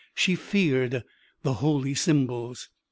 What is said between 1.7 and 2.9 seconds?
symbols.